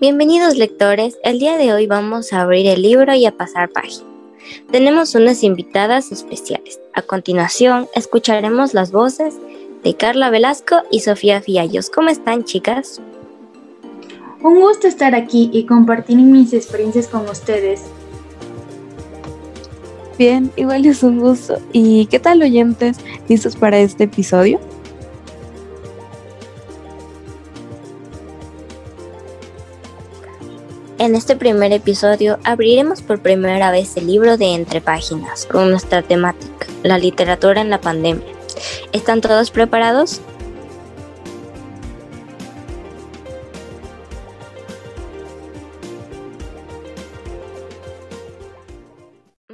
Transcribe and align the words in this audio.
Bienvenidos 0.00 0.56
lectores, 0.56 1.18
el 1.22 1.38
día 1.38 1.58
de 1.58 1.74
hoy 1.74 1.86
vamos 1.86 2.32
a 2.32 2.40
abrir 2.40 2.66
el 2.66 2.80
libro 2.80 3.14
y 3.14 3.26
a 3.26 3.36
pasar 3.36 3.68
página. 3.70 4.06
Tenemos 4.70 5.14
unas 5.14 5.42
invitadas 5.42 6.12
especiales. 6.12 6.80
A 6.94 7.02
continuación, 7.02 7.88
escucharemos 7.94 8.72
las 8.72 8.90
voces 8.90 9.34
de 9.84 9.94
Carla 9.94 10.30
Velasco 10.30 10.82
y 10.90 11.00
Sofía 11.00 11.42
Fiallos. 11.42 11.90
¿Cómo 11.90 12.08
están, 12.08 12.44
chicas? 12.44 13.02
Un 14.42 14.60
gusto 14.60 14.88
estar 14.88 15.14
aquí 15.14 15.50
y 15.52 15.66
compartir 15.66 16.16
mis 16.16 16.54
experiencias 16.54 17.06
con 17.06 17.28
ustedes. 17.28 17.82
Bien, 20.18 20.52
igual 20.56 20.84
es 20.86 21.02
un 21.02 21.20
gusto. 21.20 21.58
¿Y 21.72 22.06
qué 22.06 22.18
tal 22.18 22.42
oyentes? 22.42 22.98
¿Listos 23.28 23.56
para 23.56 23.78
este 23.78 24.04
episodio? 24.04 24.60
En 30.98 31.16
este 31.16 31.34
primer 31.34 31.72
episodio 31.72 32.38
abriremos 32.44 33.02
por 33.02 33.20
primera 33.20 33.72
vez 33.72 33.96
el 33.96 34.06
libro 34.06 34.36
de 34.36 34.54
Entre 34.54 34.80
Páginas 34.80 35.46
con 35.46 35.68
nuestra 35.70 36.02
temática, 36.02 36.66
la 36.84 36.96
literatura 36.98 37.60
en 37.60 37.70
la 37.70 37.80
pandemia. 37.80 38.24
¿Están 38.92 39.20
todos 39.20 39.50
preparados? 39.50 40.20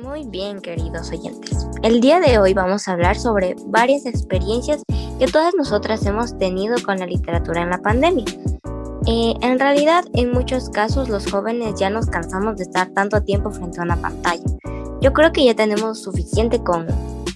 Muy 0.03 0.25
bien, 0.27 0.61
queridos 0.61 1.11
oyentes. 1.11 1.67
El 1.83 2.01
día 2.01 2.21
de 2.21 2.39
hoy 2.39 2.55
vamos 2.55 2.87
a 2.87 2.93
hablar 2.93 3.19
sobre 3.19 3.57
varias 3.67 4.07
experiencias 4.07 4.83
que 5.19 5.27
todas 5.27 5.55
nosotras 5.55 6.05
hemos 6.07 6.39
tenido 6.39 6.77
con 6.85 6.99
la 6.99 7.07
literatura 7.07 7.63
en 7.63 7.71
la 7.71 7.79
pandemia 7.79 8.25
eh, 9.11 9.35
en 9.41 9.59
realidad, 9.59 10.05
en 10.13 10.33
muchos 10.33 10.69
casos 10.69 11.09
los 11.09 11.31
jóvenes 11.31 11.77
ya 11.81 11.89
nos 11.89 12.07
cansamos 12.07 12.57
de 12.57 12.65
estar 12.65 12.89
tanto 12.91 13.23
tiempo 13.23 13.51
frente 13.51 13.81
a 13.81 13.85
una 13.85 13.97
pantalla. 13.97 14.45
Yo 15.01 15.15
creo 15.15 15.33
que 15.33 15.47
ya 15.47 15.55
tenemos 15.55 16.03
suficiente 16.03 16.63
con 16.63 16.87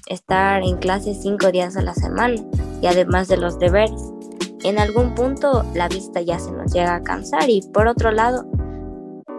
estar 0.06 0.62
en 0.62 0.76
clase 0.76 1.14
cinco 1.14 1.50
días 1.50 1.76
a 1.78 1.82
la 1.82 1.94
semana 1.94 2.34
y 2.82 2.86
además 2.88 3.28
de 3.28 3.38
los 3.38 3.58
deberes. 3.58 4.02
En 4.64 4.78
algún 4.78 5.14
punto 5.14 5.64
la 5.74 5.88
vista 5.88 6.20
ya 6.20 6.38
se 6.38 6.52
nos 6.52 6.72
llega 6.74 6.96
a 6.96 7.02
cansar 7.02 7.48
y 7.48 7.62
por 7.72 7.86
otro 7.86 8.10
lado, 8.10 8.44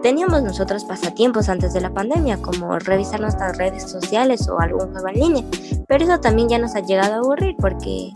teníamos 0.04 0.42
nosotros 0.42 0.84
pasatiempos 0.84 1.48
antes 1.48 1.72
de 1.72 1.80
la 1.80 1.88
pandemia 1.88 2.36
como 2.36 2.78
revisar 2.78 3.20
nuestras 3.20 3.56
redes 3.56 3.90
sociales 3.90 4.46
o 4.50 4.60
algún 4.60 4.92
juego 4.92 5.08
en 5.08 5.14
línea, 5.14 5.44
pero 5.88 6.04
eso 6.04 6.20
también 6.20 6.50
ya 6.50 6.58
nos 6.58 6.74
ha 6.76 6.80
llegado 6.80 7.14
a 7.14 7.16
aburrir 7.16 7.56
porque 7.58 8.12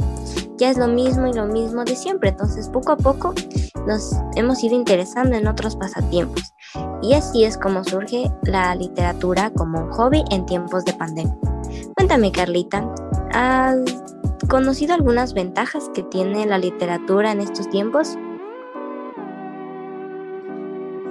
ya 0.59 0.69
es 0.69 0.77
lo 0.77 0.87
mismo 0.87 1.29
y 1.29 1.33
lo 1.33 1.47
mismo 1.47 1.85
de 1.85 1.97
siempre, 1.97 2.29
entonces 2.29 2.69
poco 2.69 2.93
a 2.93 2.99
poco 2.99 3.33
nos 3.87 4.13
hemos 4.37 4.63
ido 4.63 4.75
interesando 4.75 5.35
en 5.35 5.47
otros 5.47 5.77
pasatiempos. 5.77 6.53
Y 7.01 7.15
así 7.15 7.45
es 7.45 7.57
como 7.57 7.83
surge 7.85 8.31
la 8.43 8.75
literatura 8.75 9.51
como 9.57 9.81
un 9.81 9.91
hobby 9.93 10.23
en 10.31 10.45
tiempos 10.45 10.85
de 10.85 10.93
pandemia. 10.93 11.39
Cuéntame, 11.97 12.33
Carlita, 12.33 12.87
¿has 13.33 13.79
conocido 14.47 14.93
algunas 14.93 15.33
ventajas 15.33 15.91
que 15.95 16.03
tiene 16.03 16.45
la 16.45 16.59
literatura 16.59 17.33
en 17.33 17.41
estos 17.41 17.71
tiempos? 17.71 18.19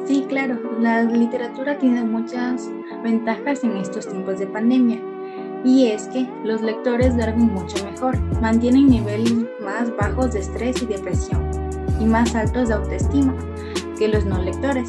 Sí, 0.07 0.25
claro, 0.29 0.57
la 0.79 1.03
literatura 1.03 1.77
tiene 1.77 2.01
muchas 2.01 2.71
ventajas 3.03 3.61
en 3.65 3.75
estos 3.75 4.07
tiempos 4.07 4.39
de 4.39 4.47
pandemia. 4.47 5.01
Y 5.65 5.87
es 5.87 6.07
que 6.07 6.25
los 6.45 6.61
lectores 6.61 7.13
duermen 7.17 7.53
mucho 7.53 7.83
mejor, 7.83 8.17
mantienen 8.41 8.87
niveles 8.87 9.33
más 9.61 9.93
bajos 9.97 10.31
de 10.31 10.39
estrés 10.39 10.81
y 10.81 10.85
depresión 10.85 11.45
y 11.99 12.05
más 12.05 12.33
altos 12.35 12.69
de 12.69 12.75
autoestima 12.75 13.35
que 13.99 14.07
los 14.07 14.23
no 14.23 14.41
lectores, 14.41 14.87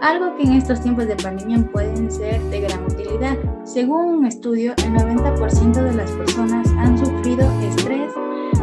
algo 0.00 0.34
que 0.34 0.42
en 0.42 0.54
estos 0.54 0.80
tiempos 0.80 1.06
de 1.06 1.14
pandemia 1.14 1.62
pueden 1.70 2.10
ser 2.10 2.42
de 2.44 2.62
gran 2.62 2.84
utilidad. 2.86 3.38
Según 3.62 4.18
un 4.18 4.26
estudio, 4.26 4.72
el 4.78 4.94
90% 4.94 5.74
de 5.74 5.94
las 5.94 6.10
personas 6.10 6.68
han 6.76 6.98
sufrido 6.98 7.46
estrés 7.62 8.12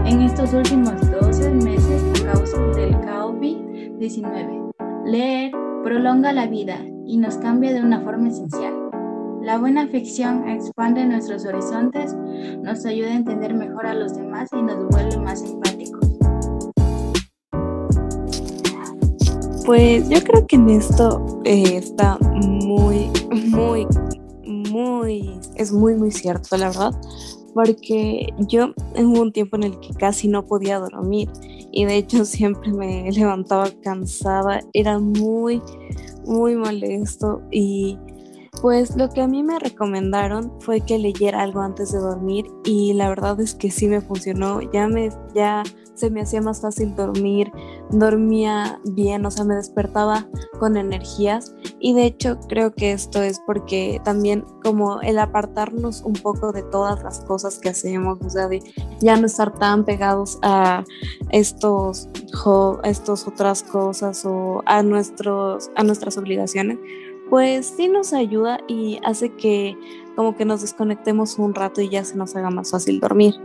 en 0.03 0.21
estos 0.21 0.51
últimos 0.51 0.99
12 1.11 1.49
meses 1.51 2.03
a 2.21 2.33
causa 2.33 2.59
del 2.75 2.93
COVID-19. 2.95 4.73
Leer 5.05 5.66
prolonga 5.87 6.33
la 6.33 6.47
vida 6.47 6.81
y 7.05 7.15
nos 7.15 7.37
cambia 7.37 7.71
de 7.71 7.79
una 7.79 8.01
forma 8.01 8.27
esencial. 8.27 8.73
La 9.41 9.57
buena 9.57 9.87
ficción 9.87 10.45
expande 10.49 11.05
nuestros 11.05 11.45
horizontes, 11.45 12.13
nos 12.61 12.85
ayuda 12.85 13.11
a 13.11 13.15
entender 13.15 13.53
mejor 13.53 13.85
a 13.85 13.93
los 13.93 14.17
demás 14.17 14.49
y 14.51 14.61
nos 14.61 14.85
vuelve 14.89 15.17
más 15.17 15.41
empáticos. 15.43 16.05
Pues 19.65 20.09
yo 20.09 20.21
creo 20.25 20.45
que 20.45 20.57
en 20.57 20.69
esto 20.71 21.39
eh, 21.45 21.77
está 21.77 22.17
muy, 22.19 23.09
muy, 23.31 23.87
muy, 24.45 25.39
es 25.55 25.71
muy, 25.71 25.95
muy 25.95 26.11
cierto, 26.11 26.57
la 26.57 26.67
verdad, 26.67 26.91
porque 27.53 28.27
yo 28.49 28.73
hubo 28.97 29.21
un 29.21 29.31
tiempo 29.31 29.55
en 29.55 29.63
el 29.63 29.79
que 29.79 29.93
casi 29.93 30.27
no 30.27 30.45
podía 30.45 30.79
dormir 30.79 31.29
y 31.77 31.85
de 31.85 31.97
hecho 31.97 32.25
siempre 32.25 32.73
me 32.73 33.11
levantaba 33.11 33.69
cansada, 33.83 34.61
era 34.73 34.97
muy, 34.97 35.61
muy 36.25 36.55
molesto 36.55 37.43
y 37.51 37.99
pues 38.59 38.95
lo 38.97 39.09
que 39.09 39.21
a 39.21 39.27
mí 39.27 39.43
me 39.43 39.59
recomendaron 39.59 40.51
fue 40.59 40.81
que 40.81 40.97
leyera 40.97 41.43
algo 41.43 41.61
antes 41.61 41.91
de 41.91 41.99
dormir 41.99 42.47
y 42.65 42.93
la 42.93 43.09
verdad 43.09 43.39
es 43.39 43.53
que 43.53 43.69
sí 43.69 43.87
me 43.87 44.01
funcionó, 44.01 44.59
ya 44.71 44.87
me, 44.87 45.11
ya 45.35 45.61
se 45.93 46.09
me 46.09 46.21
hacía 46.21 46.41
más 46.41 46.61
fácil 46.61 46.95
dormir, 46.95 47.51
dormía 47.91 48.79
bien, 48.85 49.25
o 49.25 49.31
sea, 49.31 49.43
me 49.43 49.55
despertaba 49.55 50.27
con 50.59 50.77
energías. 50.77 51.55
Y 51.79 51.93
de 51.93 52.05
hecho 52.05 52.39
creo 52.47 52.73
que 52.73 52.91
esto 52.91 53.21
es 53.21 53.39
porque 53.45 54.01
también 54.03 54.45
como 54.63 55.01
el 55.01 55.19
apartarnos 55.19 56.01
un 56.01 56.13
poco 56.13 56.51
de 56.51 56.63
todas 56.63 57.03
las 57.03 57.21
cosas 57.21 57.59
que 57.59 57.69
hacemos, 57.69 58.19
o 58.21 58.29
sea, 58.29 58.47
de 58.47 58.61
ya 58.99 59.17
no 59.17 59.27
estar 59.27 59.53
tan 59.57 59.85
pegados 59.85 60.39
a 60.41 60.83
estos, 61.31 62.09
estos 62.83 63.27
otras 63.27 63.63
cosas 63.63 64.25
o 64.25 64.61
a, 64.65 64.83
nuestros, 64.83 65.69
a 65.75 65.83
nuestras 65.83 66.17
obligaciones, 66.17 66.79
pues 67.29 67.73
sí 67.77 67.87
nos 67.87 68.13
ayuda 68.13 68.59
y 68.67 68.99
hace 69.03 69.33
que 69.35 69.77
como 70.15 70.35
que 70.35 70.45
nos 70.45 70.61
desconectemos 70.61 71.37
un 71.37 71.53
rato 71.53 71.81
y 71.81 71.89
ya 71.89 72.03
se 72.03 72.15
nos 72.15 72.35
haga 72.35 72.49
más 72.49 72.71
fácil 72.71 72.99
dormir 72.99 73.35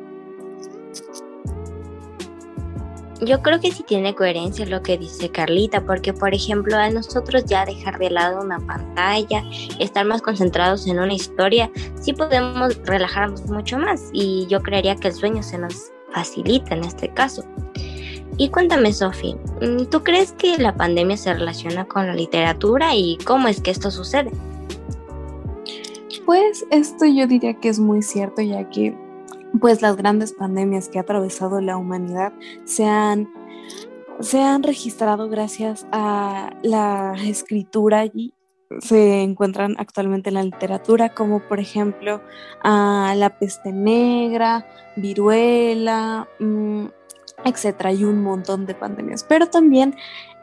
yo 3.25 3.41
creo 3.41 3.61
que 3.61 3.71
sí 3.71 3.83
tiene 3.83 4.15
coherencia 4.15 4.67
lo 4.67 4.83
que 4.83 4.99
dice 4.99 5.31
Carlita, 5.31 5.85
porque 5.85 6.13
por 6.13 6.35
ejemplo 6.35 6.77
a 6.77 6.91
nosotros 6.91 7.45
ya 7.45 7.65
dejar 7.65 7.99
de 7.99 8.11
lado 8.11 8.41
una 8.41 8.59
pantalla, 8.59 9.45
estar 9.79 10.05
más 10.05 10.23
concentrados 10.23 10.87
en 10.87 10.99
una 10.99 11.15
historia, 11.15 11.71
sí 12.01 12.13
podemos 12.13 12.77
relajarnos 12.85 13.47
mucho 13.47 13.79
más 13.79 14.11
y 14.13 14.47
yo 14.49 14.63
creería 14.63 14.97
que 14.97 15.09
el 15.09 15.15
sueño 15.15 15.43
se 15.43 15.59
nos 15.59 15.93
facilita 16.13 16.75
en 16.75 16.85
este 16.85 17.09
caso. 17.09 17.45
Y 18.39 18.49
cuéntame, 18.49 18.93
Sofi, 18.93 19.37
¿tú 19.91 20.03
crees 20.03 20.33
que 20.33 20.57
la 20.59 20.75
pandemia 20.75 21.17
se 21.17 21.35
relaciona 21.35 21.85
con 21.85 22.07
la 22.07 22.15
literatura 22.15 22.95
y 22.95 23.19
cómo 23.25 23.49
es 23.49 23.61
que 23.61 23.71
esto 23.71 23.91
sucede? 23.91 24.31
Pues 26.25 26.65
esto 26.71 27.05
yo 27.05 27.27
diría 27.27 27.55
que 27.55 27.69
es 27.69 27.79
muy 27.79 28.01
cierto, 28.01 28.41
ya 28.43 28.69
que 28.71 28.97
pues 29.61 29.83
las 29.83 29.97
grandes 29.97 30.33
pandemias 30.33 30.89
que 30.89 30.99
ha 30.99 31.03
atravesado 31.03 31.61
la 31.61 31.77
humanidad 31.77 32.33
se 32.65 32.85
han, 32.85 33.29
se 34.21 34.41
han 34.41 34.63
registrado 34.63 35.29
gracias 35.29 35.87
a 35.93 36.51
la 36.63 37.15
escritura 37.23 38.07
y 38.07 38.35
se 38.81 39.23
encuentran 39.23 39.75
actualmente 39.79 40.31
en 40.31 40.35
la 40.35 40.43
literatura, 40.43 41.11
como 41.11 41.41
por 41.41 41.61
ejemplo 41.61 42.23
a 42.63 43.15
la 43.17 43.39
peste 43.39 43.73
negra, 43.73 44.67
viruela, 44.97 46.29
mm, 46.39 46.87
etcétera, 47.45 47.93
y 47.93 48.05
un 48.05 48.23
montón 48.23 48.67
de 48.67 48.75
pandemias. 48.75 49.25
Pero 49.25 49.49
también 49.49 49.95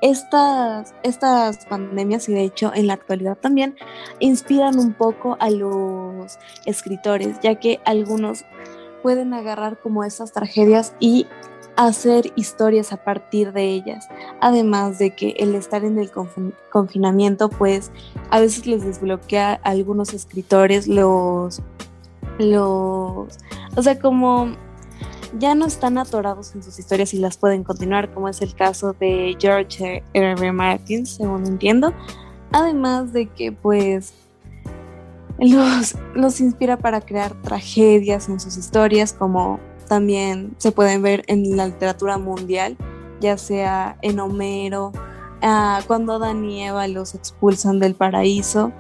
estas, 0.02 0.94
estas 1.04 1.66
pandemias, 1.66 2.30
y 2.30 2.34
de 2.34 2.44
hecho 2.44 2.72
en 2.74 2.88
la 2.88 2.94
actualidad 2.94 3.38
también, 3.38 3.76
inspiran 4.20 4.78
un 4.78 4.94
poco 4.94 5.38
a 5.40 5.50
los 5.50 6.38
escritores, 6.66 7.40
ya 7.42 7.56
que 7.56 7.80
algunos 7.86 8.46
pueden 9.02 9.34
agarrar 9.34 9.80
como 9.80 10.04
esas 10.04 10.32
tragedias 10.32 10.94
y 11.00 11.28
hacer 11.76 12.34
historias 12.36 12.92
a 12.92 12.98
partir 12.98 13.54
de 13.54 13.64
ellas. 13.64 14.08
Además 14.42 15.00
de 15.00 15.16
que 15.16 15.30
el 15.40 15.56
estar 15.56 15.86
en 15.86 15.98
el 15.98 16.12
confinamiento, 16.72 17.50
pues 17.50 17.92
a 18.30 18.40
veces 18.40 18.68
les 18.68 18.84
desbloquea 18.84 19.62
a 19.64 19.70
algunos 19.70 20.14
escritores 20.14 20.88
los, 20.88 21.62
los, 22.38 23.38
o 23.76 23.82
sea, 23.82 23.98
como 24.00 24.52
ya 25.38 25.56
no 25.56 25.68
están 25.68 25.98
atorados 25.98 26.56
en 26.56 26.64
sus 26.64 26.80
historias 26.80 27.14
y 27.14 27.20
las 27.20 27.38
pueden 27.38 27.64
continuar, 27.64 28.14
como 28.14 28.28
es 28.30 28.42
el 28.42 28.54
caso 28.56 28.94
de 29.00 29.38
George 29.40 30.04
R. 30.14 30.32
R. 30.32 30.52
Martin, 30.52 31.06
según 31.06 31.46
entiendo. 31.46 31.94
Además 32.52 33.14
de 33.14 33.28
que, 33.28 33.52
pues, 33.52 34.14
los, 35.40 35.96
los 36.14 36.40
inspira 36.42 36.78
para 36.78 37.02
crear 37.02 37.34
tragedias 37.42 38.30
en 38.30 38.40
sus 38.40 38.58
historias, 38.58 39.14
como 39.14 39.60
también 39.88 40.54
se 40.58 40.72
pueden 40.72 41.02
ver 41.02 41.24
en 41.28 41.58
la 41.58 41.68
literatura 41.68 42.18
mundial, 42.18 42.78
ya 43.20 43.38
sea 43.38 43.98
en 44.02 44.20
Homero, 44.20 44.92
ah, 45.42 45.82
cuando 45.88 46.14
Adán 46.14 46.46
y 46.46 46.64
Eva 46.64 46.88
los 46.88 47.16
expulsan 47.16 47.80
del 47.80 47.96
paraíso, 47.96 48.72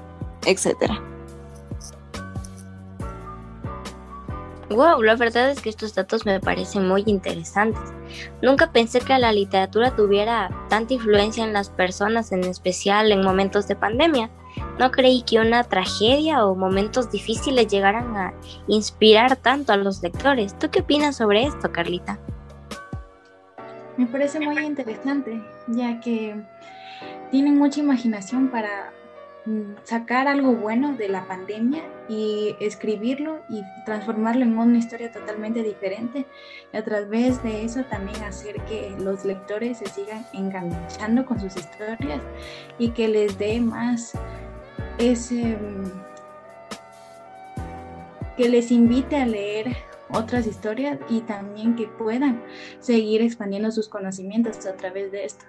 etcétera. 0.45 1.01
Wow, 4.69 5.01
la 5.01 5.15
verdad 5.15 5.49
es 5.49 5.61
que 5.61 5.69
estos 5.69 5.95
datos 5.95 6.27
me 6.27 6.39
parecen 6.39 6.87
muy 6.87 7.03
interesantes. 7.07 7.81
Nunca 8.43 8.71
pensé 8.71 8.99
que 8.99 9.17
la 9.17 9.31
literatura 9.31 9.95
tuviera 9.95 10.51
tanta 10.69 10.93
influencia 10.93 11.43
en 11.43 11.53
las 11.53 11.71
personas, 11.71 12.31
en 12.31 12.43
especial 12.43 13.11
en 13.11 13.23
momentos 13.23 13.67
de 13.67 13.75
pandemia. 13.75 14.29
No 14.77 14.91
creí 14.91 15.23
que 15.23 15.39
una 15.39 15.63
tragedia 15.63 16.45
o 16.45 16.55
momentos 16.55 17.11
difíciles 17.11 17.67
llegaran 17.67 18.15
a 18.15 18.33
inspirar 18.67 19.35
tanto 19.35 19.73
a 19.73 19.77
los 19.77 20.01
lectores. 20.01 20.57
¿Tú 20.57 20.69
qué 20.71 20.81
opinas 20.81 21.17
sobre 21.17 21.43
esto, 21.43 21.71
Carlita? 21.71 22.19
Me 23.97 24.05
parece 24.05 24.39
muy 24.39 24.57
interesante, 24.63 25.41
ya 25.67 25.99
que 25.99 26.35
tienen 27.31 27.57
mucha 27.57 27.81
imaginación 27.81 28.49
para 28.49 28.93
Mm, 29.49 29.77
sacar 29.83 30.27
algo 30.27 30.53
bueno 30.53 30.93
de 30.95 31.07
la 31.07 31.25
pandemia 31.25 31.81
y 32.09 32.55
escribirlo 32.59 33.39
y 33.49 33.63
transformarlo 33.83 34.43
en 34.43 34.55
una 34.55 34.77
historia 34.77 35.11
totalmente 35.11 35.63
diferente 35.63 36.27
y 36.73 36.77
a 36.77 36.83
través 36.83 37.41
de 37.41 37.63
eso 37.63 37.83
también 37.85 38.21
hacer 38.23 38.61
que 38.65 38.93
los 38.99 39.23
lectores 39.23 39.77
se 39.77 39.87
sigan 39.87 40.23
enganchando 40.33 41.25
con 41.25 41.39
sus 41.39 41.55
historias 41.55 42.21
y 42.77 42.89
que 42.89 43.07
les 43.07 43.39
dé 43.39 43.61
más 43.61 44.11
ese 44.99 45.57
mm, 45.57 45.91
que 48.37 48.49
les 48.49 48.71
invite 48.71 49.15
a 49.15 49.25
leer 49.25 49.75
otras 50.11 50.45
historias 50.45 50.99
y 51.09 51.21
también 51.21 51.75
que 51.75 51.87
puedan 51.87 52.43
seguir 52.79 53.21
expandiendo 53.21 53.71
sus 53.71 53.89
conocimientos 53.89 54.65
a 54.65 54.75
través 54.75 55.11
de 55.11 55.25
esto. 55.25 55.45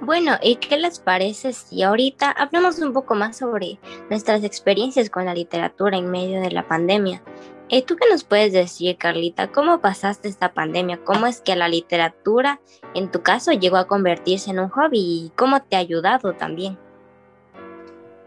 Bueno, 0.00 0.32
¿y 0.42 0.56
qué 0.56 0.76
les 0.76 0.98
parece 0.98 1.54
si 1.54 1.82
ahorita 1.82 2.30
hablamos 2.30 2.78
un 2.78 2.92
poco 2.92 3.14
más 3.14 3.38
sobre 3.38 3.78
nuestras 4.10 4.44
experiencias 4.44 5.08
con 5.08 5.24
la 5.24 5.34
literatura 5.34 5.96
en 5.96 6.10
medio 6.10 6.42
de 6.42 6.50
la 6.50 6.68
pandemia? 6.68 7.22
¿Y 7.68 7.78
eh, 7.78 7.84
¿Tú 7.86 7.96
qué 7.96 8.04
nos 8.10 8.24
puedes 8.24 8.52
decir, 8.52 8.98
Carlita? 8.98 9.50
¿Cómo 9.50 9.80
pasaste 9.80 10.28
esta 10.28 10.52
pandemia? 10.52 11.02
¿Cómo 11.02 11.26
es 11.26 11.40
que 11.40 11.56
la 11.56 11.66
literatura, 11.68 12.60
en 12.94 13.10
tu 13.10 13.22
caso, 13.22 13.52
llegó 13.52 13.78
a 13.78 13.86
convertirse 13.86 14.50
en 14.50 14.58
un 14.58 14.68
hobby 14.68 14.98
y 14.98 15.32
cómo 15.34 15.62
te 15.62 15.76
ha 15.76 15.78
ayudado 15.78 16.34
también? 16.34 16.78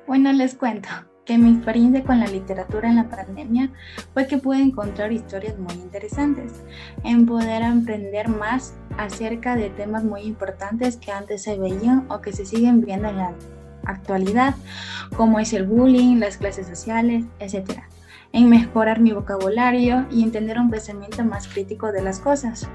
Bueno, 0.07 0.33
les 0.33 0.55
cuento 0.55 0.89
que 1.23 1.37
mi 1.37 1.51
experiencia 1.51 2.03
con 2.03 2.19
la 2.19 2.27
literatura 2.27 2.89
en 2.89 2.95
la 2.95 3.09
pandemia 3.09 3.69
fue 4.13 4.25
que 4.25 4.37
pude 4.37 4.59
encontrar 4.59 5.11
historias 5.11 5.59
muy 5.59 5.73
interesantes, 5.73 6.63
en 7.03 7.25
poder 7.27 7.61
aprender 7.61 8.29
más 8.29 8.73
acerca 8.97 9.55
de 9.55 9.69
temas 9.69 10.03
muy 10.03 10.21
importantes 10.21 10.97
que 10.97 11.11
antes 11.11 11.43
se 11.43 11.59
veían 11.59 12.07
o 12.09 12.21
que 12.21 12.31
se 12.31 12.45
siguen 12.45 12.81
viendo 12.81 13.09
en 13.09 13.17
la 13.17 13.35
actualidad, 13.85 14.55
como 15.15 15.39
es 15.39 15.53
el 15.53 15.67
bullying, 15.67 16.17
las 16.17 16.37
clases 16.37 16.65
sociales, 16.65 17.25
etc. 17.39 17.83
En 18.33 18.49
mejorar 18.49 18.99
mi 18.99 19.11
vocabulario 19.11 20.05
y 20.11 20.23
entender 20.23 20.59
un 20.59 20.69
pensamiento 20.69 21.23
más 21.23 21.47
crítico 21.47 21.91
de 21.91 22.01
las 22.01 22.19
cosas. 22.19 22.67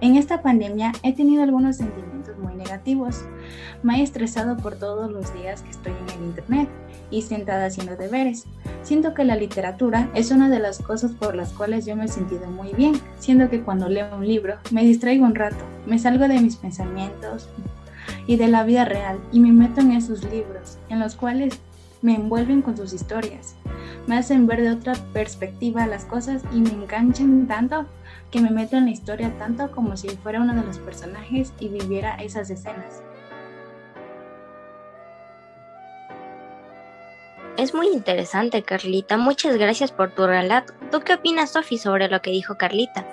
En 0.00 0.16
esta 0.16 0.42
pandemia 0.42 0.92
he 1.02 1.14
tenido 1.14 1.42
algunos 1.42 1.76
sentimientos 1.76 2.36
muy 2.38 2.54
negativos. 2.54 3.24
Me 3.82 4.00
he 4.00 4.02
estresado 4.02 4.56
por 4.56 4.76
todos 4.76 5.10
los 5.10 5.32
días 5.32 5.62
que 5.62 5.70
estoy 5.70 5.92
en 5.92 6.20
el 6.20 6.26
Internet 6.28 6.68
y 7.10 7.22
sentada 7.22 7.66
haciendo 7.66 7.96
deberes. 7.96 8.44
Siento 8.82 9.14
que 9.14 9.24
la 9.24 9.36
literatura 9.36 10.10
es 10.14 10.30
una 10.30 10.50
de 10.50 10.58
las 10.58 10.80
cosas 10.80 11.12
por 11.12 11.34
las 11.34 11.52
cuales 11.52 11.86
yo 11.86 11.96
me 11.96 12.04
he 12.04 12.08
sentido 12.08 12.46
muy 12.50 12.72
bien, 12.74 12.94
siendo 13.18 13.48
que 13.48 13.62
cuando 13.62 13.88
leo 13.88 14.14
un 14.16 14.26
libro 14.26 14.56
me 14.70 14.84
distraigo 14.84 15.24
un 15.24 15.34
rato, 15.34 15.64
me 15.86 15.98
salgo 15.98 16.28
de 16.28 16.40
mis 16.40 16.56
pensamientos 16.56 17.48
y 18.26 18.36
de 18.36 18.48
la 18.48 18.64
vida 18.64 18.84
real 18.84 19.18
y 19.32 19.40
me 19.40 19.52
meto 19.52 19.80
en 19.80 19.92
esos 19.92 20.24
libros, 20.24 20.78
en 20.88 20.98
los 20.98 21.14
cuales 21.14 21.58
me 22.02 22.14
envuelven 22.14 22.62
con 22.62 22.76
sus 22.76 22.92
historias, 22.92 23.56
me 24.06 24.16
hacen 24.16 24.46
ver 24.46 24.62
de 24.62 24.70
otra 24.70 24.94
perspectiva 25.12 25.86
las 25.86 26.04
cosas 26.04 26.42
y 26.52 26.60
me 26.60 26.70
enganchan 26.70 27.46
tanto 27.46 27.86
que 28.30 28.40
me 28.40 28.50
meto 28.50 28.76
en 28.76 28.86
la 28.86 28.90
historia 28.90 29.32
tanto 29.38 29.70
como 29.70 29.96
si 29.96 30.08
fuera 30.08 30.40
uno 30.40 30.54
de 30.54 30.62
los 30.62 30.78
personajes 30.78 31.52
y 31.58 31.68
viviera 31.68 32.16
esas 32.16 32.50
escenas. 32.50 33.02
Es 37.56 37.74
muy 37.74 37.88
interesante, 37.88 38.62
Carlita. 38.62 39.16
Muchas 39.16 39.56
gracias 39.56 39.90
por 39.90 40.10
tu 40.10 40.26
relato. 40.26 40.74
¿Tú 40.90 41.00
qué 41.00 41.14
opinas, 41.14 41.52
Sofi, 41.52 41.78
sobre 41.78 42.08
lo 42.08 42.20
que 42.20 42.30
dijo 42.30 42.56
Carlita? 42.56 43.06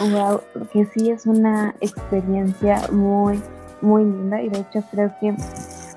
Wow, 0.00 0.42
que 0.72 0.84
sí 0.86 1.10
es 1.10 1.24
una 1.24 1.74
experiencia 1.80 2.86
muy, 2.92 3.40
muy 3.80 4.04
linda 4.04 4.42
y 4.42 4.50
de 4.50 4.58
hecho 4.58 4.82
creo 4.90 5.14
que 5.18 5.34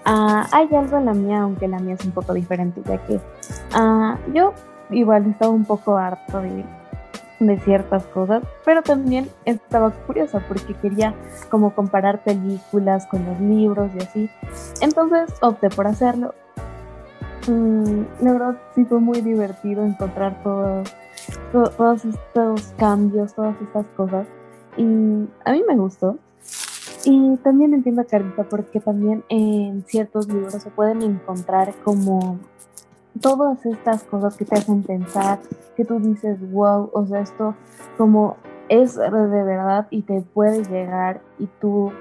ah, 0.05 0.47
hay 0.53 0.73
algo 0.73 0.97
en 0.97 1.05
la 1.05 1.13
mía, 1.13 1.41
aunque 1.41 1.67
la 1.67 1.79
mía 1.79 1.95
es 1.95 2.05
un 2.05 2.11
poco 2.11 2.33
diferente, 2.33 2.81
ya 2.85 2.97
que 3.05 3.19
yo 4.33 4.53
igual 4.89 5.27
estaba 5.27 5.51
un 5.51 5.65
poco 5.65 5.97
harto 5.97 6.41
de, 6.41 6.63
de 7.39 7.59
ciertas 7.59 8.05
cosas, 8.07 8.43
pero 8.65 8.81
también 8.81 9.29
estaba 9.45 9.91
curiosa 9.91 10.43
porque 10.47 10.73
quería 10.73 11.13
como 11.49 11.75
comparar 11.75 12.23
películas 12.23 13.05
con 13.07 13.25
los 13.25 13.39
libros 13.39 13.91
y 13.95 14.03
así. 14.03 14.29
Entonces 14.81 15.29
opté 15.41 15.69
por 15.69 15.87
hacerlo 15.87 16.33
Mm, 17.49 18.03
la 18.21 18.33
verdad 18.33 18.57
sí 18.75 18.85
fue 18.85 18.99
muy 18.99 19.21
divertido 19.21 19.83
encontrar 19.83 20.43
todos, 20.43 20.93
todos 21.51 22.05
estos 22.05 22.73
cambios, 22.77 23.33
todas 23.33 23.59
estas 23.61 23.85
cosas. 23.95 24.27
Y 24.77 24.83
a 24.83 25.51
mí 25.51 25.63
me 25.67 25.75
gustó. 25.75 26.17
Y 27.05 27.37
también 27.37 27.73
entiendo 27.73 28.01
a 28.01 28.43
porque 28.43 28.79
también 28.79 29.23
en 29.29 29.83
ciertos 29.87 30.27
libros 30.27 30.53
se 30.53 30.69
pueden 30.69 31.01
encontrar 31.01 31.73
como 31.83 32.39
todas 33.21 33.65
estas 33.65 34.03
cosas 34.03 34.35
que 34.35 34.45
te 34.45 34.55
hacen 34.55 34.83
pensar, 34.83 35.39
que 35.75 35.85
tú 35.85 35.99
dices, 35.99 36.39
wow, 36.51 36.89
o 36.93 37.05
sea, 37.05 37.21
esto 37.21 37.55
como 37.97 38.37
es 38.69 38.95
de 38.95 39.09
verdad 39.09 39.87
y 39.89 40.03
te 40.03 40.21
puede 40.21 40.63
llegar 40.63 41.21
y 41.39 41.47
tú 41.59 41.91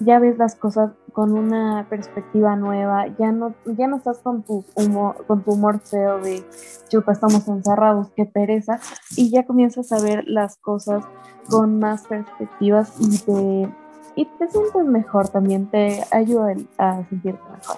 ya 0.00 0.18
ves 0.18 0.38
las 0.38 0.54
cosas 0.54 0.92
con 1.12 1.32
una 1.32 1.86
perspectiva 1.88 2.56
nueva, 2.56 3.06
ya 3.18 3.30
no, 3.30 3.54
ya 3.64 3.86
no 3.86 3.96
estás 3.96 4.18
con 4.18 4.42
tu 4.42 4.64
humor, 4.74 5.24
con 5.26 5.44
tu 5.44 5.52
humor 5.52 5.78
feo 5.80 6.18
de 6.18 6.44
chuta, 6.88 7.12
estamos 7.12 7.46
encerrados, 7.46 8.10
qué 8.16 8.26
pereza, 8.26 8.80
y 9.16 9.30
ya 9.30 9.46
comienzas 9.46 9.92
a 9.92 10.02
ver 10.02 10.24
las 10.26 10.56
cosas 10.56 11.04
con 11.48 11.78
más 11.78 12.02
perspectivas 12.08 12.94
y 12.98 13.18
te, 13.18 13.74
y 14.16 14.24
te 14.24 14.48
sientes 14.48 14.84
mejor 14.84 15.28
también, 15.28 15.70
te 15.70 16.02
ayuda 16.10 16.54
a 16.78 17.04
sentirte 17.08 17.40
mejor. 17.48 17.76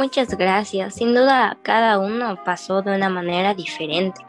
Muchas 0.00 0.34
gracias. 0.34 0.94
Sin 0.94 1.12
duda, 1.12 1.58
cada 1.60 1.98
uno 1.98 2.42
pasó 2.42 2.80
de 2.80 2.96
una 2.96 3.10
manera 3.10 3.52
diferente. 3.52 4.22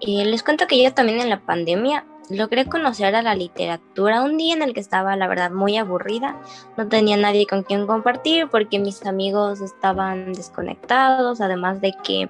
Les 0.00 0.42
cuento 0.42 0.66
que 0.66 0.82
yo 0.82 0.92
también 0.92 1.20
en 1.20 1.30
la 1.30 1.38
pandemia 1.38 2.04
logré 2.28 2.66
conocer 2.66 3.14
a 3.14 3.22
la 3.22 3.36
literatura 3.36 4.22
un 4.22 4.36
día 4.36 4.54
en 4.54 4.62
el 4.62 4.74
que 4.74 4.80
estaba, 4.80 5.14
la 5.14 5.28
verdad, 5.28 5.52
muy 5.52 5.76
aburrida. 5.76 6.36
No 6.76 6.88
tenía 6.88 7.16
nadie 7.16 7.46
con 7.46 7.62
quien 7.62 7.86
compartir 7.86 8.48
porque 8.50 8.80
mis 8.80 9.06
amigos 9.06 9.60
estaban 9.60 10.32
desconectados, 10.32 11.40
además 11.40 11.80
de 11.80 11.94
que 12.02 12.28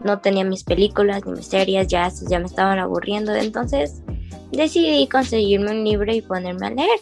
no 0.00 0.18
tenía 0.18 0.42
mis 0.42 0.64
películas 0.64 1.24
ni 1.24 1.34
mis 1.34 1.46
series, 1.46 1.86
ya, 1.86 2.10
ya 2.28 2.40
me 2.40 2.46
estaban 2.46 2.80
aburriendo. 2.80 3.32
Entonces 3.32 4.02
decidí 4.50 5.06
conseguirme 5.06 5.70
un 5.70 5.84
libro 5.84 6.12
y 6.12 6.20
ponerme 6.20 6.66
a 6.66 6.70
leer. 6.70 7.00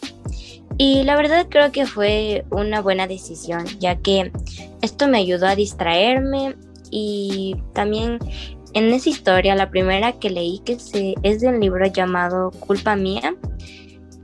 Y 0.77 1.01
la 1.03 1.15
verdad 1.15 1.47
creo 1.49 1.71
que 1.71 1.87
fue 1.87 2.45
una 2.51 2.81
buena 2.81 3.07
decisión, 3.07 3.65
ya 3.79 3.95
que 3.95 4.31
esto 4.81 5.07
me 5.07 5.19
ayudó 5.19 5.47
a 5.47 5.55
distraerme 5.55 6.55
y 6.89 7.55
también 7.73 8.19
en 8.73 8.93
esa 8.93 9.09
historia, 9.09 9.55
la 9.55 9.69
primera 9.69 10.13
que 10.13 10.29
leí, 10.29 10.59
que 10.59 10.79
se, 10.79 11.15
es 11.23 11.41
de 11.41 11.47
un 11.47 11.59
libro 11.59 11.85
llamado 11.87 12.51
Culpa 12.51 12.95
Mía, 12.95 13.35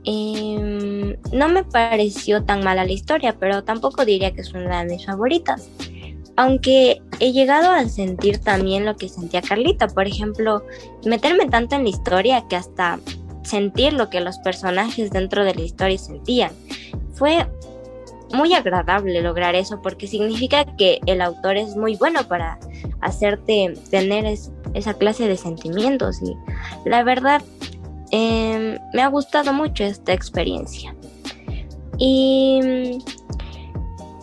em, 0.04 1.16
no 1.32 1.48
me 1.48 1.64
pareció 1.64 2.44
tan 2.44 2.62
mala 2.62 2.84
la 2.84 2.92
historia, 2.92 3.36
pero 3.38 3.64
tampoco 3.64 4.04
diría 4.04 4.32
que 4.32 4.42
es 4.42 4.52
una 4.52 4.84
de 4.84 4.92
mis 4.92 5.06
favoritas. 5.06 5.68
Aunque 6.36 7.00
he 7.20 7.32
llegado 7.32 7.70
a 7.70 7.88
sentir 7.88 8.38
también 8.38 8.84
lo 8.84 8.96
que 8.96 9.08
sentía 9.08 9.40
Carlita, 9.40 9.86
por 9.88 10.06
ejemplo, 10.06 10.64
meterme 11.04 11.46
tanto 11.46 11.76
en 11.76 11.84
la 11.84 11.90
historia 11.90 12.44
que 12.48 12.56
hasta 12.56 12.98
sentir 13.44 13.92
lo 13.92 14.10
que 14.10 14.20
los 14.20 14.38
personajes 14.38 15.10
dentro 15.10 15.44
de 15.44 15.54
la 15.54 15.62
historia 15.62 15.98
sentían. 15.98 16.52
Fue 17.12 17.46
muy 18.34 18.52
agradable 18.54 19.22
lograr 19.22 19.54
eso 19.54 19.80
porque 19.82 20.06
significa 20.06 20.64
que 20.76 21.00
el 21.06 21.20
autor 21.20 21.56
es 21.56 21.76
muy 21.76 21.96
bueno 21.96 22.26
para 22.28 22.58
hacerte 23.00 23.74
tener 23.90 24.26
esa 24.74 24.94
clase 24.94 25.26
de 25.26 25.36
sentimientos 25.36 26.20
y 26.22 26.36
la 26.88 27.02
verdad 27.02 27.42
em, 28.10 28.78
me 28.92 29.02
ha 29.02 29.08
gustado 29.08 29.52
mucho 29.52 29.84
esta 29.84 30.12
experiencia. 30.12 30.94
Y 31.98 32.98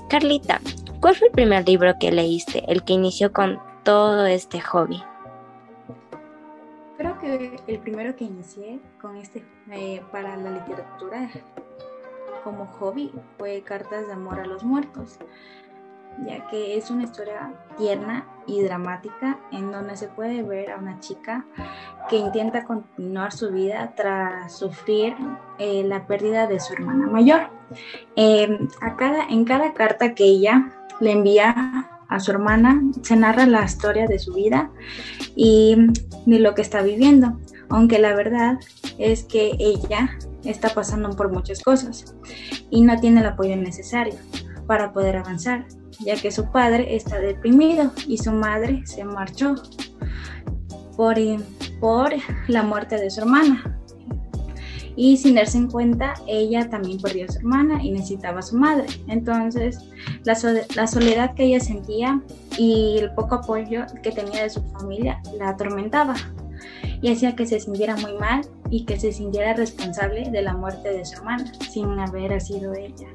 Carlita, 0.10 0.60
¿cuál 1.00 1.16
fue 1.16 1.28
el 1.28 1.34
primer 1.34 1.68
libro 1.68 1.94
que 2.00 2.12
leíste, 2.12 2.64
el 2.68 2.84
que 2.84 2.94
inició 2.94 3.32
con 3.32 3.60
todo 3.84 4.26
este 4.26 4.60
hobby? 4.60 5.02
Creo 6.98 7.18
que 7.20 7.60
el 7.68 7.80
primero 7.80 8.16
que 8.16 8.26
inicié 8.26 8.80
con 9.02 9.16
este 9.16 9.44
eh, 9.72 10.02
para 10.12 10.36
la 10.38 10.52
literatura 10.52 11.32
como 12.44 12.66
hobby 12.66 13.12
fue 13.38 13.62
Cartas 13.64 14.08
de 14.08 14.14
Amor 14.14 14.40
a 14.40 14.46
los 14.46 14.64
Muertos 14.64 15.20
ya 16.26 16.46
que 16.48 16.78
es 16.78 16.90
una 16.90 17.04
historia 17.04 17.54
tierna 17.78 18.26
y 18.46 18.62
dramática 18.62 19.40
en 19.52 19.72
donde 19.72 19.96
se 19.96 20.08
puede 20.08 20.44
ver 20.44 20.72
a 20.72 20.78
una 20.78 21.00
chica 21.00 21.46
que 22.10 22.18
intenta 22.18 22.66
continuar 22.66 23.32
su 23.32 23.52
vida 23.52 23.94
tras 23.96 24.54
sufrir 24.58 25.16
eh, 25.58 25.84
la 25.84 26.06
pérdida 26.08 26.48
de 26.48 26.60
su 26.60 26.74
hermana 26.74 27.08
mayor. 27.08 27.50
Em, 28.16 28.68
a 28.82 28.96
cada, 28.98 29.26
en 29.28 29.46
cada 29.46 29.74
carta 29.74 30.14
que 30.14 30.26
ella 30.26 30.72
le 31.00 31.12
envía 31.12 31.88
a 32.10 32.20
su 32.20 32.32
hermana 32.32 32.82
se 33.04 33.16
narra 33.16 33.46
la 33.46 33.64
historia 33.64 34.06
de 34.06 34.20
su 34.20 34.34
vida 34.34 34.70
y 35.36 35.78
de 36.26 36.40
lo 36.40 36.54
que 36.54 36.62
está 36.62 36.82
viviendo, 36.82 37.40
aunque 37.70 38.00
la 38.00 38.14
verdad 38.14 38.60
es 38.98 39.24
que 39.24 39.56
ella 39.60 40.18
está 40.46 40.70
pasando 40.70 41.10
por 41.12 41.32
muchas 41.32 41.62
cosas 41.62 42.16
y 42.70 42.82
no 42.82 43.00
tiene 43.00 43.22
el 43.22 43.28
apoyo 43.28 43.56
necesario 43.56 44.16
para 44.68 44.94
poder 44.94 45.18
avanzar 45.18 45.66
ya 46.00 46.16
que 46.16 46.32
su 46.32 46.50
padre 46.52 46.96
está 46.96 47.20
deprimido 47.20 47.92
y 48.08 48.18
su 48.18 48.32
madre 48.32 48.82
se 48.86 49.04
marchó 49.04 49.56
por, 50.96 51.16
por 51.80 52.14
la 52.48 52.64
muerte 52.64 52.98
de 52.98 53.10
su 53.10 53.22
hermana. 53.22 53.78
Y 54.96 55.18
sin 55.18 55.36
darse 55.36 55.58
en 55.58 55.70
cuenta, 55.70 56.14
ella 56.28 56.70
también 56.70 57.00
perdió 57.00 57.26
a 57.26 57.32
su 57.32 57.40
hermana 57.40 57.82
y 57.82 57.92
necesitaba 57.92 58.40
a 58.40 58.42
su 58.42 58.58
madre. 58.58 58.88
Entonces, 59.08 59.80
la, 60.26 60.38
la 60.76 60.88
soledad 60.88 61.34
que 61.34 61.46
ella 61.46 61.62
sentía 61.62 62.22
y 62.58 62.98
el 63.00 63.14
poco 63.14 63.36
apoyo 63.36 63.86
que 64.04 64.12
tenía 64.12 64.44
de 64.44 64.50
su 64.50 64.62
familia 64.72 65.22
la 65.40 65.50
atormentaba 65.50 66.16
y 67.02 67.12
hacía 67.12 67.36
que 67.36 67.46
se 67.46 67.60
sintiera 67.60 67.96
muy 67.96 68.14
mal 68.14 68.42
y 68.70 68.86
que 68.86 69.00
se 69.00 69.12
sintiera 69.12 69.54
responsable 69.54 70.30
de 70.30 70.42
la 70.42 70.54
muerte 70.54 70.92
de 70.92 71.04
su 71.06 71.16
hermana, 71.16 71.52
sin 71.70 72.00
haber 72.00 72.40
sido 72.40 72.74
ella 72.74 73.08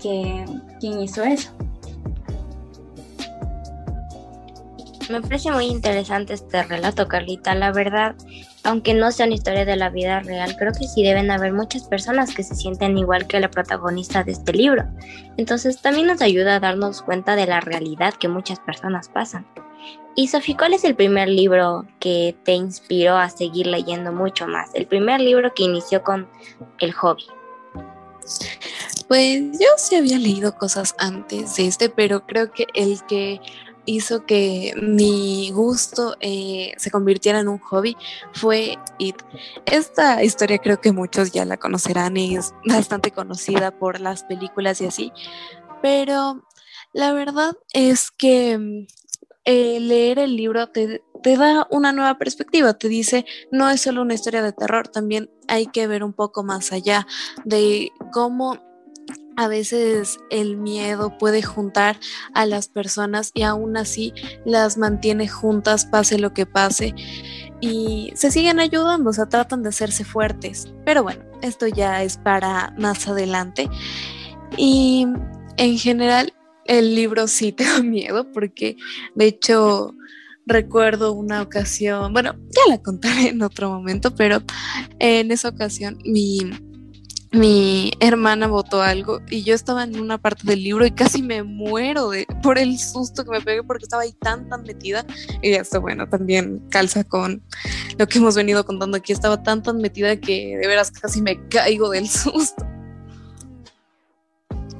que, 0.00 0.44
quien 0.80 1.00
hizo 1.00 1.24
eso. 1.24 1.50
Me 5.10 5.20
parece 5.20 5.50
muy 5.50 5.66
interesante 5.66 6.34
este 6.34 6.62
relato, 6.62 7.08
Carlita. 7.08 7.54
La 7.54 7.72
verdad, 7.72 8.14
aunque 8.64 8.94
no 8.94 9.12
sea 9.12 9.26
una 9.26 9.34
historia 9.34 9.64
de 9.64 9.76
la 9.76 9.90
vida 9.90 10.20
real, 10.20 10.56
creo 10.56 10.72
que 10.72 10.88
sí 10.88 11.02
deben 11.02 11.30
haber 11.30 11.52
muchas 11.52 11.84
personas 11.84 12.34
que 12.34 12.42
se 12.42 12.54
sienten 12.54 12.96
igual 12.96 13.26
que 13.26 13.38
la 13.38 13.50
protagonista 13.50 14.24
de 14.24 14.32
este 14.32 14.52
libro. 14.54 14.84
Entonces 15.36 15.80
también 15.80 16.06
nos 16.06 16.22
ayuda 16.22 16.56
a 16.56 16.60
darnos 16.60 17.02
cuenta 17.02 17.36
de 17.36 17.46
la 17.46 17.60
realidad 17.60 18.14
que 18.14 18.28
muchas 18.28 18.58
personas 18.60 19.08
pasan. 19.08 19.46
Y 20.16 20.28
Sofía, 20.28 20.56
¿cuál 20.56 20.74
es 20.74 20.84
el 20.84 20.94
primer 20.94 21.28
libro 21.28 21.86
que 22.00 22.36
te 22.44 22.52
inspiró 22.52 23.16
a 23.16 23.28
seguir 23.28 23.66
leyendo 23.66 24.12
mucho 24.12 24.46
más? 24.46 24.70
El 24.74 24.86
primer 24.86 25.20
libro 25.20 25.52
que 25.54 25.64
inició 25.64 26.02
con 26.02 26.28
el 26.80 26.92
hobby. 26.92 27.24
Pues 29.08 29.42
yo 29.52 29.68
sí 29.76 29.96
había 29.96 30.18
leído 30.18 30.56
cosas 30.56 30.94
antes 30.98 31.56
de 31.56 31.66
este, 31.66 31.90
pero 31.90 32.24
creo 32.26 32.50
que 32.52 32.66
el 32.74 33.04
que 33.06 33.40
hizo 33.86 34.26
que 34.26 34.74
mi 34.80 35.50
gusto 35.52 36.16
eh, 36.20 36.72
se 36.76 36.90
convirtiera 36.90 37.40
en 37.40 37.48
un 37.48 37.58
hobby 37.58 37.96
fue 38.32 38.78
It. 38.98 39.16
Esta 39.66 40.22
historia 40.22 40.58
creo 40.58 40.80
que 40.80 40.92
muchos 40.92 41.32
ya 41.32 41.44
la 41.44 41.56
conocerán 41.56 42.16
y 42.16 42.36
es 42.36 42.52
bastante 42.64 43.10
conocida 43.10 43.78
por 43.78 44.00
las 44.00 44.24
películas 44.24 44.80
y 44.80 44.86
así, 44.86 45.12
pero 45.82 46.46
la 46.92 47.12
verdad 47.12 47.56
es 47.72 48.10
que 48.10 48.86
eh, 49.44 49.80
leer 49.80 50.18
el 50.18 50.36
libro 50.36 50.68
te, 50.68 51.02
te 51.22 51.36
da 51.36 51.66
una 51.70 51.92
nueva 51.92 52.18
perspectiva, 52.18 52.74
te 52.74 52.88
dice, 52.88 53.26
no 53.50 53.68
es 53.68 53.82
solo 53.82 54.02
una 54.02 54.14
historia 54.14 54.42
de 54.42 54.52
terror, 54.52 54.88
también 54.88 55.30
hay 55.48 55.66
que 55.66 55.86
ver 55.86 56.04
un 56.04 56.12
poco 56.12 56.42
más 56.44 56.72
allá 56.72 57.06
de 57.44 57.90
cómo 58.12 58.73
a 59.36 59.48
veces 59.48 60.18
el 60.30 60.56
miedo 60.56 61.16
puede 61.18 61.42
juntar 61.42 61.98
a 62.34 62.46
las 62.46 62.68
personas 62.68 63.30
y 63.34 63.42
aún 63.42 63.76
así 63.76 64.12
las 64.44 64.76
mantiene 64.76 65.28
juntas 65.28 65.86
pase 65.86 66.18
lo 66.18 66.32
que 66.32 66.46
pase 66.46 66.94
y 67.60 68.12
se 68.14 68.30
siguen 68.30 68.60
ayudando, 68.60 69.10
o 69.10 69.12
sea, 69.12 69.26
tratan 69.26 69.62
de 69.62 69.70
hacerse 69.70 70.04
fuertes. 70.04 70.68
Pero 70.84 71.02
bueno, 71.02 71.24
esto 71.40 71.66
ya 71.66 72.02
es 72.02 72.18
para 72.18 72.74
más 72.78 73.08
adelante. 73.08 73.70
Y 74.56 75.06
en 75.56 75.78
general 75.78 76.34
el 76.66 76.94
libro 76.94 77.26
sí 77.26 77.52
te 77.56 77.64
da 77.64 77.82
miedo 77.82 78.30
porque 78.32 78.76
de 79.14 79.26
hecho 79.26 79.94
recuerdo 80.46 81.12
una 81.12 81.40
ocasión, 81.40 82.12
bueno, 82.12 82.34
ya 82.50 82.62
la 82.68 82.82
contaré 82.82 83.28
en 83.28 83.40
otro 83.40 83.70
momento, 83.70 84.14
pero 84.14 84.42
en 84.98 85.30
esa 85.30 85.48
ocasión 85.48 85.98
mi 86.04 86.50
mi 87.34 87.92
hermana 88.00 88.46
votó 88.46 88.80
algo 88.80 89.20
y 89.28 89.42
yo 89.42 89.54
estaba 89.54 89.84
en 89.84 90.00
una 90.00 90.18
parte 90.18 90.42
del 90.44 90.62
libro 90.62 90.86
y 90.86 90.92
casi 90.92 91.22
me 91.22 91.42
muero 91.42 92.10
de, 92.10 92.26
por 92.42 92.58
el 92.58 92.78
susto 92.78 93.24
que 93.24 93.30
me 93.30 93.40
pegué 93.40 93.62
porque 93.62 93.84
estaba 93.84 94.02
ahí 94.02 94.12
tan, 94.12 94.48
tan 94.48 94.62
metida. 94.62 95.04
Y 95.42 95.52
esto, 95.52 95.80
bueno, 95.80 96.08
también 96.08 96.62
calza 96.70 97.04
con 97.04 97.42
lo 97.98 98.06
que 98.06 98.18
hemos 98.18 98.36
venido 98.36 98.64
contando 98.64 98.96
aquí. 98.96 99.12
Estaba 99.12 99.42
tan, 99.42 99.62
tan 99.62 99.78
metida 99.78 100.16
que 100.16 100.56
de 100.56 100.66
veras 100.66 100.90
casi 100.90 101.20
me 101.20 101.48
caigo 101.48 101.90
del 101.90 102.08
susto. 102.08 102.64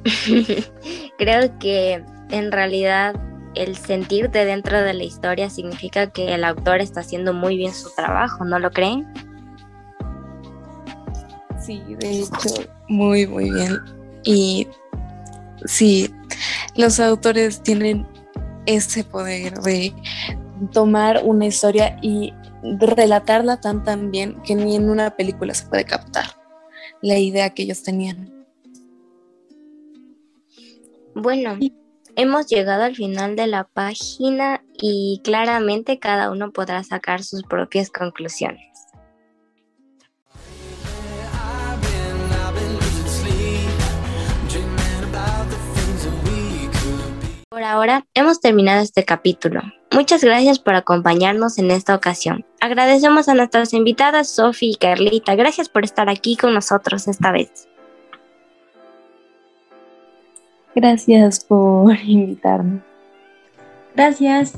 Creo 1.17 1.59
que 1.59 2.03
en 2.29 2.51
realidad 2.51 3.15
el 3.55 3.75
sentirte 3.75 4.45
dentro 4.45 4.81
de 4.81 4.93
la 4.93 5.03
historia 5.03 5.49
significa 5.49 6.11
que 6.11 6.33
el 6.33 6.43
autor 6.43 6.81
está 6.81 6.99
haciendo 7.01 7.33
muy 7.33 7.57
bien 7.57 7.73
su 7.73 7.89
trabajo, 7.95 8.45
¿no 8.45 8.59
lo 8.59 8.71
creen? 8.71 9.07
Sí, 11.65 11.81
de 11.99 12.19
hecho, 12.19 12.69
muy, 12.87 13.25
muy 13.25 13.51
bien. 13.51 13.79
Y 14.23 14.67
sí, 15.65 16.13
los 16.75 16.99
autores 16.99 17.61
tienen 17.63 18.05
ese 18.65 19.03
poder 19.03 19.59
de 19.61 19.93
tomar 20.71 21.21
una 21.23 21.47
historia 21.47 21.97
y 22.01 22.33
relatarla 22.79 23.59
tan 23.61 23.83
tan 23.83 24.11
bien 24.11 24.41
que 24.43 24.55
ni 24.55 24.75
en 24.75 24.89
una 24.89 25.15
película 25.15 25.53
se 25.53 25.67
puede 25.67 25.85
captar 25.85 26.25
la 27.01 27.17
idea 27.17 27.49
que 27.51 27.63
ellos 27.63 27.83
tenían. 27.83 28.31
Bueno, 31.13 31.57
hemos 32.15 32.47
llegado 32.47 32.83
al 32.83 32.95
final 32.95 33.35
de 33.35 33.47
la 33.47 33.63
página 33.63 34.63
y 34.73 35.21
claramente 35.23 35.99
cada 35.99 36.31
uno 36.31 36.51
podrá 36.51 36.83
sacar 36.83 37.23
sus 37.23 37.43
propias 37.43 37.89
conclusiones. 37.89 38.74
Ahora 47.71 48.05
hemos 48.13 48.39
terminado 48.39 48.81
este 48.81 49.03
capítulo. 49.05 49.61
Muchas 49.91 50.23
gracias 50.23 50.59
por 50.59 50.75
acompañarnos 50.75 51.57
en 51.57 51.71
esta 51.71 51.95
ocasión. 51.95 52.45
Agradecemos 52.59 53.29
a 53.29 53.33
nuestras 53.33 53.73
invitadas 53.73 54.29
Sofi 54.29 54.71
y 54.71 54.75
Carlita. 54.75 55.35
Gracias 55.35 55.69
por 55.69 55.83
estar 55.83 56.09
aquí 56.09 56.37
con 56.37 56.53
nosotros 56.53 57.07
esta 57.07 57.31
vez. 57.31 57.67
Gracias 60.75 61.43
por 61.43 61.97
invitarme. 62.05 62.81
Gracias. 63.95 64.57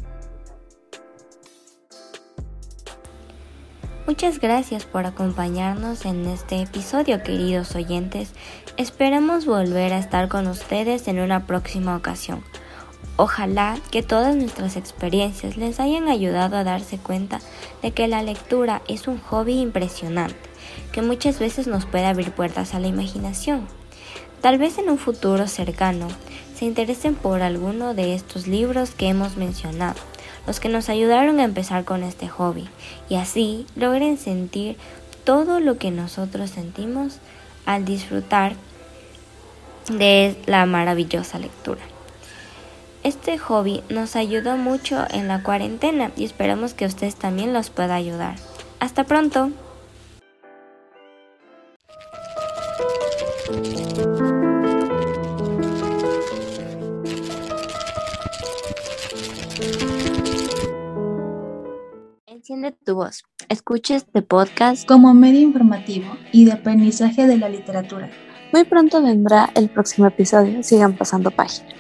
Muchas 4.08 4.40
gracias 4.40 4.86
por 4.86 5.06
acompañarnos 5.06 6.06
en 6.06 6.26
este 6.28 6.62
episodio, 6.62 7.22
queridos 7.24 7.76
oyentes. 7.76 8.34
Esperamos 8.78 9.46
volver 9.46 9.92
a 9.92 10.00
estar 10.00 10.30
con 10.30 10.48
ustedes 10.48 11.10
en 11.10 11.20
una 11.20 11.46
próxima 11.46 11.96
ocasión. 11.98 12.42
Ojalá 13.20 13.80
que 13.90 14.04
todas 14.04 14.36
nuestras 14.36 14.76
experiencias 14.76 15.58
les 15.58 15.80
hayan 15.80 16.08
ayudado 16.08 16.56
a 16.56 16.64
darse 16.64 17.00
cuenta 17.00 17.40
de 17.82 17.90
que 17.90 18.08
la 18.08 18.22
lectura 18.22 18.84
es 18.88 19.08
un 19.08 19.18
hobby 19.18 19.60
impresionante, 19.60 20.38
que 20.92 21.02
muchas 21.02 21.40
veces 21.40 21.66
nos 21.66 21.88
puede 21.88 22.06
abrir 22.06 22.32
puertas 22.32 22.76
a 22.76 22.80
la 22.80 22.86
imaginación. 22.86 23.68
Tal 24.42 24.60
vez 24.60 24.78
en 24.78 24.90
un 24.92 25.00
futuro 25.00 25.48
cercano 25.48 26.08
se 26.56 26.66
interesen 26.66 27.16
por 27.16 27.42
alguno 27.42 27.96
de 27.96 28.14
estos 28.14 28.46
libros 28.46 28.92
que 28.92 29.08
hemos 29.08 29.36
mencionado, 29.36 30.00
los 30.46 30.60
que 30.60 30.70
nos 30.70 30.88
ayudaron 30.88 31.40
a 31.40 31.44
empezar 31.44 31.86
con 31.86 32.04
este 32.04 32.28
hobby, 32.28 32.70
y 33.10 33.16
así 33.16 33.66
logren 33.76 34.20
sentir 34.20 34.78
todo 35.24 35.60
lo 35.60 35.80
que 35.80 35.90
nosotros 35.90 36.52
sentimos 36.52 37.18
al 37.66 37.84
disfrutar 37.84 38.54
de 39.90 40.36
la 40.46 40.68
maravillosa 40.68 41.40
lectura. 41.40 41.82
Este 43.08 43.38
hobby 43.38 43.84
nos 43.90 44.18
ayudó 44.18 44.58
mucho 44.58 45.06
en 45.10 45.30
la 45.30 45.42
cuarentena 45.42 46.12
y 46.18 46.26
esperamos 46.26 46.74
que 46.74 46.86
ustedes 46.86 47.16
también 47.16 47.54
los 47.54 47.70
pueda 47.70 47.96
ayudar. 47.96 48.36
Hasta 48.82 49.06
pronto. 49.06 49.50
Enciende 62.26 62.74
tu 62.74 62.96
voz. 62.96 63.24
Escucha 63.48 63.96
este 63.96 64.22
podcast 64.22 64.86
como 64.86 65.14
medio 65.14 65.40
informativo 65.40 66.08
y 66.34 66.44
de 66.44 66.52
aprendizaje 66.52 67.26
de 67.26 67.38
la 67.38 67.48
literatura. 67.48 68.10
Muy 68.52 68.66
pronto 68.66 69.02
vendrá 69.02 69.50
el 69.56 69.70
próximo 69.70 70.08
episodio. 70.08 70.62
Sigan 70.62 70.98
pasando 70.98 71.32
página. 71.32 71.78